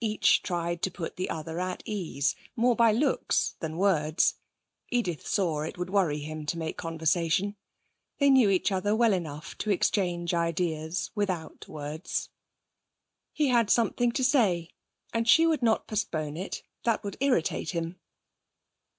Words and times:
Each 0.00 0.40
tried 0.42 0.80
to 0.84 0.90
put 0.90 1.16
the 1.16 1.28
other 1.28 1.60
at 1.60 1.82
ease, 1.84 2.34
more 2.56 2.74
by 2.74 2.92
looks 2.92 3.56
than 3.60 3.76
words. 3.76 4.36
Edith 4.88 5.26
saw 5.26 5.60
it 5.64 5.76
would 5.76 5.90
worry 5.90 6.20
him 6.20 6.46
to 6.46 6.56
make 6.56 6.78
conversation. 6.78 7.56
They 8.18 8.30
knew 8.30 8.48
each 8.48 8.72
other 8.72 8.96
well 8.96 9.12
enough 9.12 9.58
to 9.58 9.70
exchange 9.70 10.32
ideas 10.32 11.10
without 11.14 11.68
words. 11.68 12.30
He 13.34 13.48
had 13.48 13.68
something 13.68 14.12
to 14.12 14.24
say 14.24 14.70
and 15.12 15.28
she 15.28 15.46
would 15.46 15.62
not 15.62 15.86
postpone 15.86 16.38
it. 16.38 16.62
That 16.84 17.04
would 17.04 17.18
irritate 17.20 17.72
him. 17.72 18.00